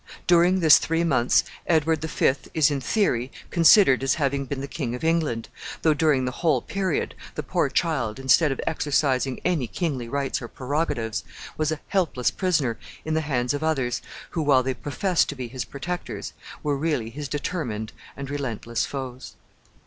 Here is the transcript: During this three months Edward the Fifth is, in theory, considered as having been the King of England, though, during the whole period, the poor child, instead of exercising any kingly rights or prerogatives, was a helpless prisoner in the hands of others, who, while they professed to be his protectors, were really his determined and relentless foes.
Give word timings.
During 0.25 0.61
this 0.61 0.79
three 0.79 1.03
months 1.03 1.43
Edward 1.67 2.01
the 2.01 2.07
Fifth 2.07 2.47
is, 2.55 2.71
in 2.71 2.81
theory, 2.81 3.31
considered 3.51 4.01
as 4.01 4.15
having 4.15 4.45
been 4.45 4.59
the 4.59 4.67
King 4.67 4.95
of 4.95 5.03
England, 5.03 5.47
though, 5.83 5.93
during 5.93 6.25
the 6.25 6.31
whole 6.31 6.59
period, 6.59 7.13
the 7.35 7.43
poor 7.43 7.69
child, 7.69 8.17
instead 8.17 8.51
of 8.51 8.59
exercising 8.65 9.39
any 9.45 9.67
kingly 9.67 10.09
rights 10.09 10.41
or 10.41 10.47
prerogatives, 10.47 11.23
was 11.55 11.71
a 11.71 11.79
helpless 11.89 12.31
prisoner 12.31 12.79
in 13.05 13.13
the 13.13 13.21
hands 13.21 13.53
of 13.53 13.63
others, 13.63 14.01
who, 14.31 14.41
while 14.41 14.63
they 14.63 14.73
professed 14.73 15.29
to 15.29 15.35
be 15.35 15.47
his 15.47 15.65
protectors, 15.65 16.33
were 16.63 16.75
really 16.75 17.11
his 17.11 17.27
determined 17.27 17.93
and 18.17 18.31
relentless 18.31 18.87
foes. 18.87 19.35